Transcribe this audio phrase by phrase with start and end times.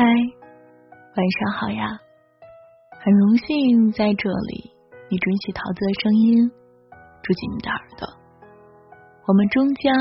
[0.00, 2.00] 嗨，晚上好呀！
[3.04, 4.72] 很荣幸在这里，
[5.10, 6.50] 你准许桃子的声音
[7.22, 8.08] 住进你的耳朵。
[9.26, 9.92] 我们终将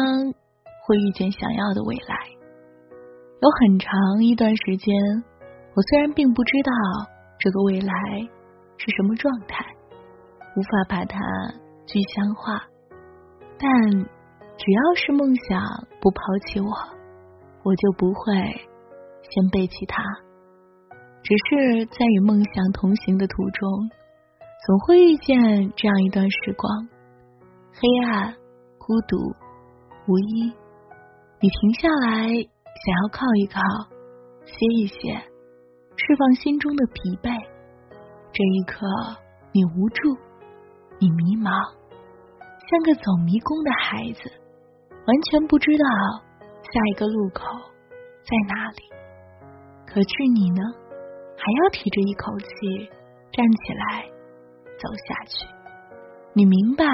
[0.87, 2.15] 会遇见想要的未来。
[3.41, 4.95] 有很长一段时间，
[5.75, 6.71] 我虽然并不知道
[7.37, 7.93] 这个未来
[8.77, 9.65] 是什么状态，
[10.55, 11.19] 无法把它
[11.85, 12.63] 具象化，
[13.59, 15.61] 但只要是梦想
[15.99, 16.71] 不抛弃我，
[17.63, 18.68] 我就不会。
[19.23, 20.03] 先背起它，
[21.23, 23.89] 只是在与梦想同行的途中，
[24.65, 26.87] 总会遇见这样一段时光：
[27.73, 28.33] 黑暗、
[28.77, 29.17] 孤独、
[30.07, 30.53] 无依。
[31.41, 33.61] 你停下来，想要靠一靠，
[34.45, 35.13] 歇一歇，
[35.95, 37.31] 释放心中的疲惫。
[38.31, 38.85] 这一刻，
[39.51, 40.17] 你无助，
[40.99, 41.49] 你迷茫，
[42.69, 44.21] 像个走迷宫的孩子，
[44.89, 45.85] 完全不知道
[46.61, 47.43] 下一个路口
[48.23, 48.83] 在哪里。
[49.91, 50.61] 可是你呢？
[51.41, 52.89] 还要提着一口气
[53.31, 54.03] 站起来
[54.77, 55.47] 走下去。
[56.33, 56.85] 你明白，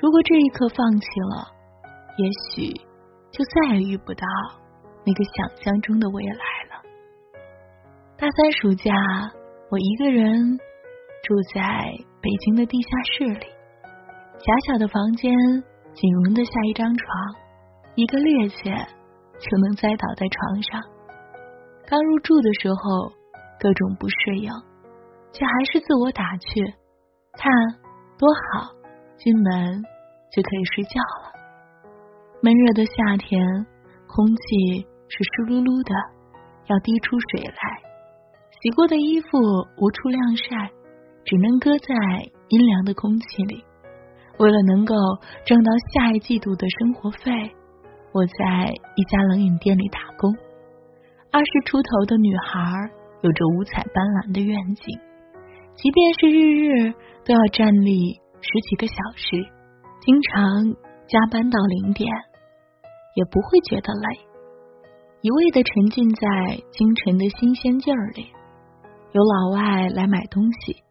[0.00, 1.52] 如果这一刻放弃了，
[2.16, 2.72] 也许
[3.30, 4.24] 就再也遇不到
[5.04, 6.82] 那个想象中的未来了。
[8.16, 8.94] 大三暑假，
[9.68, 10.56] 我一个人
[11.24, 11.60] 住在
[12.22, 13.46] 北京的地下室里，
[14.38, 15.34] 狭小的房间
[15.92, 17.08] 仅容得下一张床，
[17.96, 18.86] 一个趔趄
[19.38, 20.80] 就能栽倒在床上。
[21.86, 23.12] 刚入住的时候，
[23.60, 24.50] 各种不适应，
[25.32, 26.64] 却还是自我打趣
[27.36, 27.52] ：“看
[28.18, 28.72] 多好，
[29.18, 29.82] 进门
[30.32, 31.32] 就可以睡觉了。”
[32.40, 33.66] 闷热的夏天，
[34.06, 35.94] 空气是湿漉漉的，
[36.66, 37.82] 要滴出水来。
[38.60, 39.38] 洗过的衣服
[39.76, 40.70] 无处晾晒，
[41.24, 41.94] 只能搁在
[42.48, 43.64] 阴凉的空气里。
[44.38, 44.94] 为了能够
[45.44, 47.54] 挣到下一季度的生活费，
[48.12, 50.32] 我在一家冷饮店里打工。
[51.32, 52.60] 二十出头的女孩
[53.22, 54.84] 有着五彩斑斓的愿景，
[55.72, 56.92] 即便是日日
[57.24, 59.40] 都要站立十几个小时，
[60.04, 60.76] 经常
[61.08, 62.12] 加班到零点，
[63.16, 64.20] 也不会觉得累，
[65.22, 66.20] 一味的沉浸在
[66.70, 68.28] 清晨的新鲜劲儿里。
[69.12, 70.84] 有老外来买东西，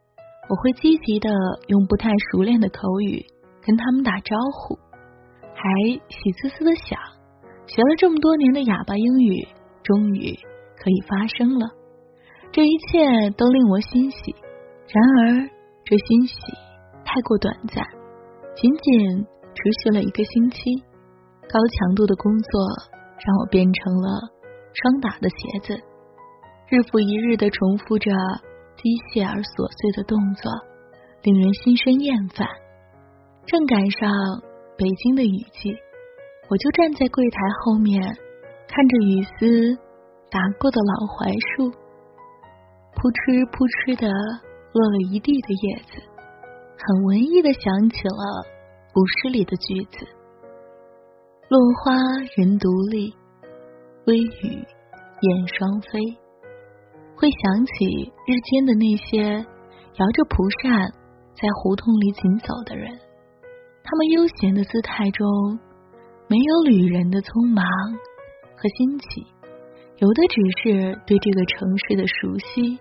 [0.50, 1.30] 我会积极的
[1.68, 3.24] 用不太熟练的口语
[3.62, 4.74] 跟他们打招呼，
[5.54, 5.70] 还
[6.10, 6.98] 喜滋滋的想，
[7.68, 9.48] 学了这么多年的哑巴英语。
[9.84, 10.34] 终于
[10.78, 11.68] 可以发生了，
[12.52, 14.36] 这一切都令我欣喜。
[14.88, 15.50] 然而，
[15.86, 16.36] 这欣喜
[17.06, 17.86] 太过短暂，
[18.56, 20.60] 仅仅持续了一个星期。
[21.50, 22.62] 高强度的工作
[23.26, 24.22] 让我变成了
[24.74, 25.84] 双打的鞋子，
[26.70, 28.10] 日复一日的重复着
[28.78, 30.52] 机械而琐碎的动作，
[31.24, 32.48] 令人心生厌烦。
[33.46, 34.10] 正赶上
[34.78, 35.76] 北京的雨季，
[36.50, 38.02] 我就站在柜台后面。
[38.74, 39.78] 看着雨丝
[40.32, 41.70] 打过的老槐树，
[42.96, 46.00] 扑哧扑哧的落了一地的叶子，
[46.80, 48.48] 很文艺的想起了
[48.94, 50.08] 古诗里的句子
[51.52, 51.92] ：“落花
[52.38, 53.12] 人独立，
[54.08, 56.00] 微雨燕双飞。”
[57.20, 59.46] 会想起日间的那些
[60.00, 60.88] 摇着蒲扇
[61.36, 62.88] 在胡同里行走的人，
[63.84, 65.28] 他们悠闲的姿态中
[66.30, 67.68] 没有旅人的匆忙。
[68.62, 69.26] 和新奇，
[69.98, 72.78] 有的只是对这个城市的熟悉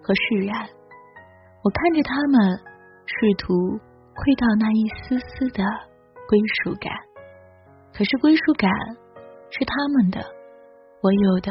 [0.00, 0.54] 和释然。
[1.64, 2.56] 我看着他们，
[3.04, 3.52] 试图
[4.14, 5.64] 窥到那一丝丝的
[6.28, 6.92] 归属感。
[7.92, 8.70] 可是归属感
[9.50, 10.20] 是他们的，
[11.02, 11.50] 我有的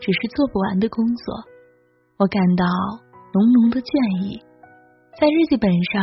[0.00, 1.36] 只是做不完的工作。
[2.18, 2.66] 我感到
[3.32, 4.42] 浓浓的倦意，
[5.20, 6.02] 在日记本上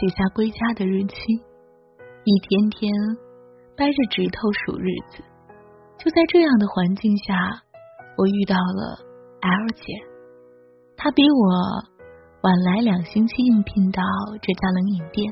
[0.00, 1.14] 写下归家的日期，
[2.24, 2.90] 一天天
[3.76, 5.22] 掰着指头数日子。
[6.00, 7.36] 就在这样的环境下，
[8.16, 9.04] 我遇到了
[9.42, 9.84] L 姐。
[10.96, 11.84] 她比我
[12.40, 14.02] 晚来两星期应聘到
[14.40, 15.30] 这家冷饮店，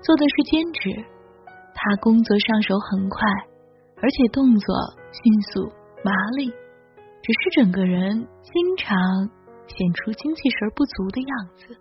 [0.00, 1.04] 做的是兼职。
[1.74, 3.26] 她工作上手很快，
[4.00, 4.76] 而且动作
[5.10, 5.66] 迅速
[6.04, 8.94] 麻利，只是整个人经常
[9.66, 11.74] 显出精气神不足的样子。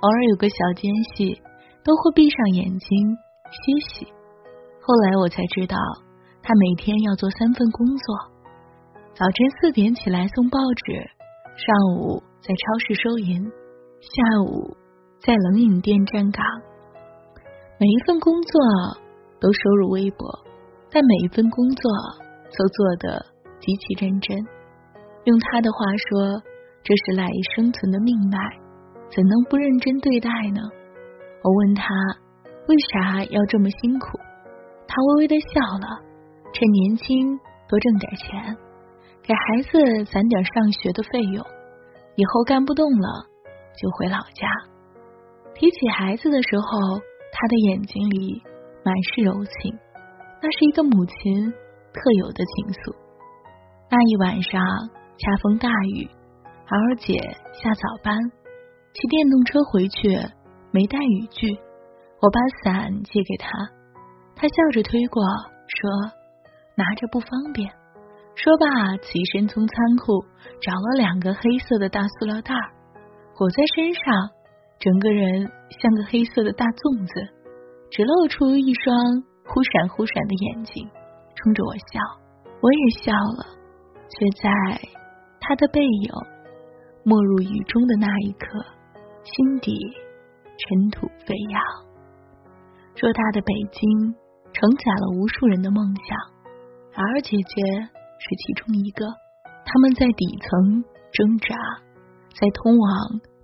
[0.00, 1.40] 偶尔有个小间隙，
[1.84, 3.16] 都会闭上眼睛
[3.52, 4.06] 歇息。
[4.82, 5.76] 后来我才知道。
[6.46, 8.14] 他每天要做三份工作：
[9.18, 10.94] 早晨四点起来送报纸，
[11.58, 13.42] 上午在超市收银，
[13.98, 14.76] 下午
[15.18, 16.46] 在冷饮店站岗。
[17.80, 18.60] 每一份工作
[19.40, 20.24] 都收入微薄，
[20.88, 21.90] 但每一份工作
[22.56, 23.26] 都做得
[23.58, 24.38] 极其认真。
[25.24, 25.78] 用他的话
[26.08, 26.40] 说，
[26.84, 28.38] 这是赖以生存的命脉，
[29.10, 30.60] 怎能不认真对待呢？
[31.42, 31.92] 我问他
[32.68, 34.16] 为啥要这么辛苦，
[34.86, 36.05] 他微微的笑了。
[36.56, 37.38] 趁年轻
[37.68, 38.56] 多挣点钱，
[39.22, 41.44] 给孩子攒点上学的费用，
[42.14, 43.26] 以后干不动了
[43.76, 44.48] 就回老家。
[45.54, 46.96] 提起孩子的时候，
[47.30, 48.42] 他的眼睛里
[48.82, 49.78] 满是柔情，
[50.40, 51.52] 那是一个母亲
[51.92, 52.96] 特有的情愫。
[53.90, 54.58] 那一晚上
[55.18, 57.20] 恰逢大雨，儿姐
[57.52, 58.16] 下早班，
[58.94, 60.08] 骑电动车回去
[60.70, 61.52] 没带雨具，
[62.22, 63.46] 我把伞借给他，
[64.34, 65.22] 他笑着推过，
[65.68, 65.90] 说
[66.76, 67.68] 拿着不方便。
[68.36, 70.22] 说罢，起身从仓库
[70.60, 72.54] 找了两个黑色的大塑料袋，
[73.34, 74.30] 裹在身上，
[74.78, 75.50] 整个人
[75.80, 77.32] 像个黑色的大粽子。
[77.88, 78.92] 只露出一双
[79.46, 80.86] 忽闪忽闪的眼睛，
[81.36, 82.02] 冲着我笑，
[82.60, 83.46] 我也笑了，
[84.10, 84.50] 却在
[85.40, 86.12] 他的背影
[87.04, 88.46] 没入雨中的那一刻，
[89.22, 89.78] 心底
[90.58, 91.62] 尘土飞扬。
[92.96, 94.12] 偌大的北京
[94.52, 96.18] 承载了无数人的梦想，
[96.96, 97.62] 而姐姐
[98.18, 99.06] 是其中一个。
[99.64, 101.54] 他们在底层挣扎，
[102.34, 102.90] 在通往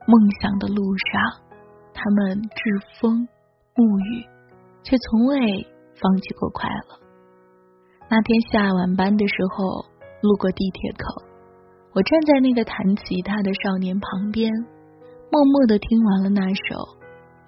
[0.06, 1.42] 梦想的路上，
[1.92, 2.58] 他们栉
[2.98, 3.28] 风
[3.76, 4.26] 沐雨。
[4.84, 5.38] 却从未
[5.94, 6.98] 放弃过快乐。
[8.10, 9.86] 那天下晚班的时候，
[10.22, 11.22] 路过地铁口，
[11.94, 14.50] 我站在那个弹吉他的少年旁边，
[15.30, 16.98] 默默的听完了那首，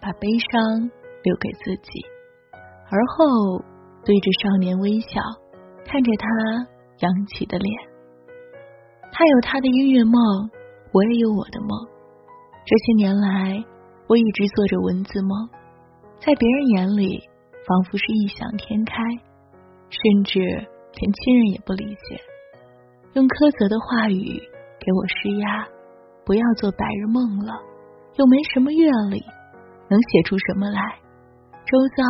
[0.00, 0.62] 把悲伤
[1.26, 2.06] 留给自己，
[2.86, 3.58] 而后
[4.06, 5.18] 对着少年微笑，
[5.84, 6.26] 看着他
[6.98, 7.72] 扬起的脸。
[9.12, 10.50] 他有他的音乐梦，
[10.92, 11.70] 我也有我的梦。
[12.64, 13.64] 这些年来，
[14.08, 15.48] 我一直做着文字梦。
[16.18, 17.20] 在别人眼里，
[17.66, 18.96] 仿佛是异想天开，
[19.90, 22.20] 甚至连亲人也不理解。
[23.12, 24.40] 用苛责的话语
[24.80, 25.68] 给我施压，
[26.24, 27.52] 不要做白日梦了，
[28.16, 29.22] 又没什么阅历，
[29.88, 30.80] 能写出什么来？
[31.66, 32.02] 周遭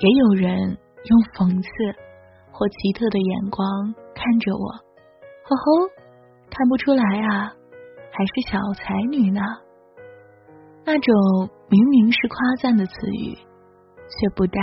[0.00, 1.68] 也有人用讽刺
[2.58, 4.72] 或奇特的眼光看着我，
[5.46, 5.88] 吼吼，
[6.50, 7.54] 看不出来啊，
[8.10, 9.40] 还是小才女呢。
[10.84, 13.38] 那种明明是夸赞的词语。
[14.10, 14.58] 却不带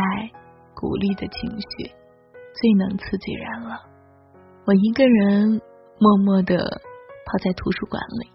[0.73, 1.93] 鼓励的情绪，
[2.55, 3.79] 最能刺激人了。
[4.65, 5.61] 我一个人
[5.99, 8.31] 默默的泡在图书馆里，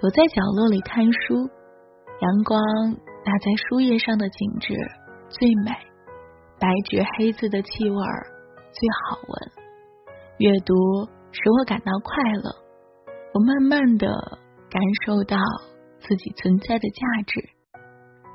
[0.00, 1.48] 躲在角落里看书。
[2.20, 2.60] 阳光
[3.24, 4.74] 打在书页上的景致
[5.28, 5.70] 最美，
[6.58, 8.26] 白纸黑字的气味儿
[8.72, 9.52] 最好闻。
[10.38, 10.74] 阅读
[11.32, 12.54] 使我感到快乐，
[13.34, 14.06] 我慢慢的
[14.70, 15.36] 感受到
[15.98, 17.40] 自己存在的价值。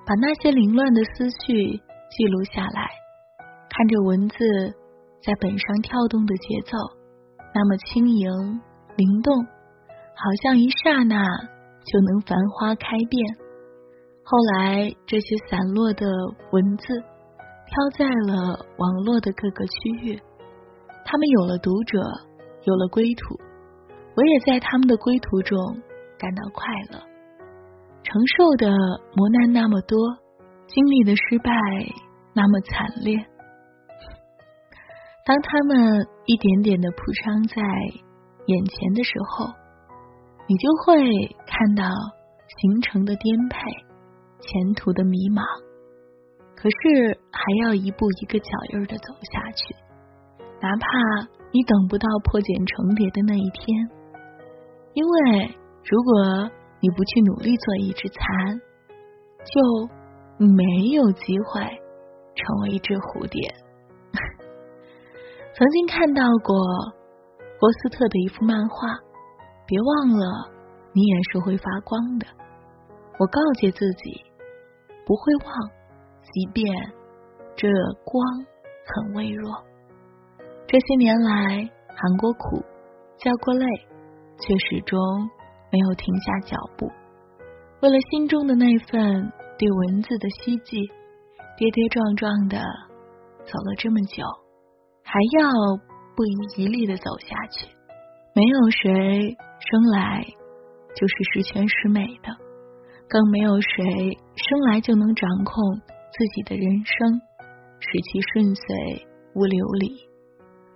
[0.06, 1.78] 把那些凌乱的思绪
[2.12, 2.90] 记录下来，
[3.70, 4.36] 看着文字
[5.24, 6.78] 在本上跳动的节奏，
[7.56, 8.30] 那么轻盈
[8.98, 11.24] 灵动，好像一刹那
[11.86, 13.38] 就能繁花开遍。
[14.26, 16.06] 后来，这些散落的
[16.52, 16.86] 文字
[17.74, 20.22] 飘在了网络的各个区域，
[21.04, 21.98] 他们有了读者，
[22.66, 23.34] 有了归途，
[24.16, 25.58] 我也在他们的归途中
[26.20, 27.00] 感到快乐。
[28.04, 28.68] 承受的
[29.16, 29.98] 磨难那么多，
[30.68, 31.50] 经历的失败
[32.36, 33.18] 那么惨烈。
[35.26, 37.56] 当他们一点点的铺张在
[38.46, 39.48] 眼前的时候，
[40.46, 41.86] 你就会看到
[42.60, 43.58] 行程的颠沛，
[44.42, 45.42] 前途的迷茫。
[46.64, 49.76] 可是还要一步一个脚印的走下去，
[50.62, 50.88] 哪怕
[51.52, 53.90] 你等不到破茧成蝶的那一天，
[54.94, 56.50] 因为如果。
[56.86, 58.60] 你不去努力做一只蚕，
[59.46, 59.88] 就
[60.46, 61.62] 没有机会
[62.36, 63.40] 成为一只蝴蝶。
[65.56, 66.54] 曾经看到过
[67.58, 69.00] 波斯特的一幅漫画，
[69.66, 70.52] 别忘了，
[70.92, 72.28] 你也是会发光的。
[73.18, 74.20] 我告诫自己，
[75.06, 75.56] 不会忘，
[76.34, 76.68] 即便
[77.56, 77.70] 这
[78.04, 78.26] 光
[78.86, 79.64] 很微弱。
[80.68, 82.64] 这些年来，喊过苦，
[83.18, 83.66] 叫过泪，
[84.40, 85.00] 却始终。
[85.72, 86.86] 没有停下脚步，
[87.82, 90.88] 为了心中的那份对文字的希冀，
[91.58, 92.60] 跌跌撞撞的
[93.40, 94.24] 走了这么久，
[95.04, 95.50] 还要
[96.16, 97.66] 不遗余力的走下去。
[98.36, 100.24] 没有谁生来
[100.96, 102.30] 就是十全十美的，
[103.10, 105.82] 更没有谁生来就能掌控
[106.14, 107.22] 自己的人生，
[107.80, 109.96] 使其顺遂无流离。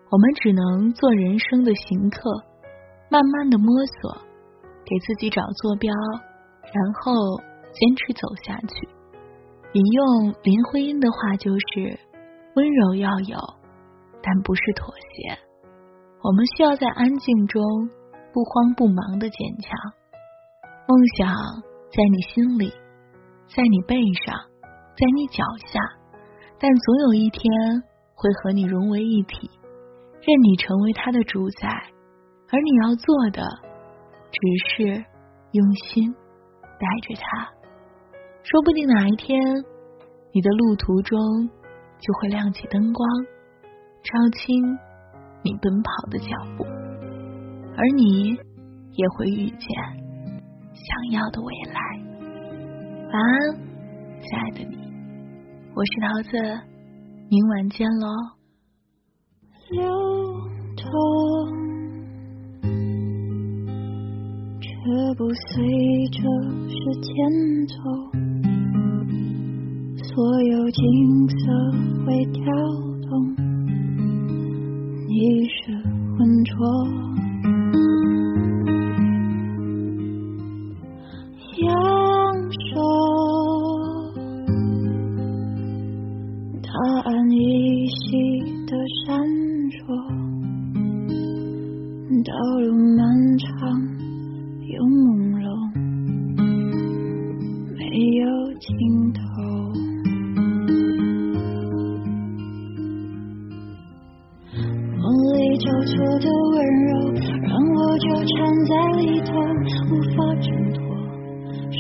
[0.09, 2.29] 我们只能做人生的行客，
[3.09, 3.67] 慢慢的摸
[4.01, 4.17] 索。
[4.89, 5.93] 给自己找坐标，
[6.63, 7.11] 然后
[7.73, 8.87] 坚持走下去。
[9.73, 11.99] 引用林徽因的话就是：
[12.55, 13.37] 温柔要有，
[14.23, 15.37] 但不是妥协。
[16.23, 17.61] 我们需要在安静中
[18.31, 19.77] 不慌不忙的坚强。
[20.87, 21.27] 梦想
[21.91, 22.71] 在你心里，
[23.53, 24.39] 在你背上，
[24.97, 25.79] 在你脚下，
[26.59, 27.43] 但总有一天
[28.15, 29.47] 会和你融为一体，
[30.21, 31.69] 任你成为它的主宰，
[32.49, 33.43] 而你要做的
[34.31, 35.05] 只是
[35.51, 36.11] 用心
[36.63, 37.47] 带着它，
[38.41, 39.39] 说不定哪一天
[40.33, 41.47] 你的路途中
[41.99, 43.07] 就会亮起灯光，
[44.01, 44.79] 照清
[45.43, 46.27] 你奔跑的脚
[46.57, 46.63] 步，
[47.75, 48.29] 而你
[48.93, 49.69] 也会遇见
[50.73, 51.79] 想要的未来。
[53.13, 53.55] 晚安，
[54.21, 54.86] 亲爱的你，
[55.77, 56.31] 我是桃子，
[57.29, 58.07] 明晚见喽。
[59.69, 59.79] 流
[60.75, 60.89] 淌。
[64.59, 64.67] 却
[65.15, 66.19] 不随着
[66.67, 67.13] 时间
[67.67, 67.77] 走，
[70.03, 71.37] 所有景色
[72.07, 72.41] 会跳
[73.07, 73.35] 动，
[75.07, 75.77] 你是
[76.17, 76.55] 浑浊。
[105.87, 106.91] 错的温柔，
[107.41, 109.31] 让我纠缠在里头，
[109.89, 110.77] 无法挣脱。
[111.71, 111.79] 是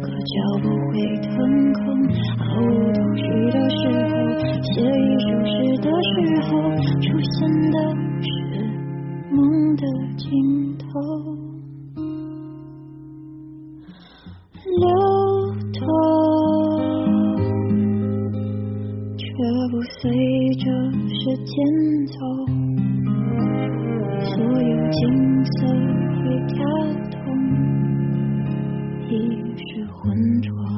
[0.00, 1.30] 个脚步会腾
[1.72, 1.84] 空，
[2.38, 3.22] 毫无头绪
[3.52, 3.78] 的时
[4.10, 4.14] 候，
[4.62, 6.12] 写一首诗的时
[6.48, 6.50] 候，
[7.00, 7.36] 出现
[7.70, 7.74] 的
[8.22, 8.26] 是
[9.30, 9.36] 梦
[9.76, 9.82] 的
[10.16, 10.24] 尽
[10.78, 10.84] 头。
[14.66, 14.84] 流
[15.72, 15.80] 淌，
[19.16, 19.24] 却
[19.70, 20.02] 不随
[20.56, 20.64] 着
[21.08, 21.54] 时间
[22.08, 22.14] 走，
[24.34, 25.66] 所有景色
[26.18, 26.56] 会跳
[27.12, 27.16] 动，
[29.08, 29.12] 意
[29.56, 30.75] 识浑浊。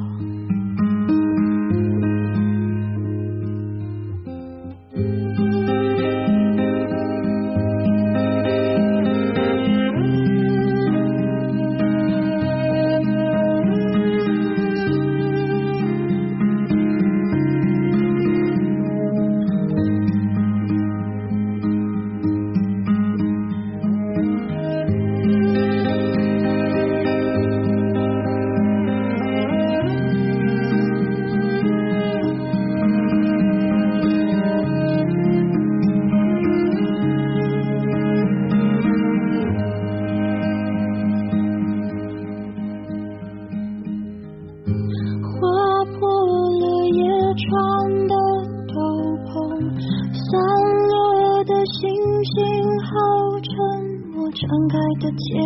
[54.39, 55.43] 张开的肩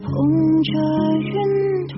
[0.00, 0.08] 捧
[0.62, 0.72] 着
[1.20, 1.36] 云
[1.86, 1.96] 朵，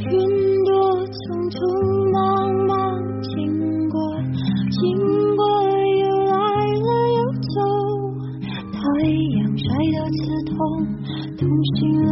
[0.00, 0.10] 云
[0.64, 0.68] 朵
[1.06, 1.14] 匆
[1.48, 1.54] 匆
[2.12, 2.18] 忙
[2.66, 2.74] 忙
[3.22, 3.30] 经
[3.88, 3.94] 过，
[4.68, 4.82] 经
[5.36, 6.34] 过又来
[6.66, 7.22] 了又
[7.54, 7.54] 走，
[8.72, 8.76] 太
[9.38, 10.58] 阳晒得刺痛，
[11.38, 11.40] 痛
[11.76, 12.10] 醒了。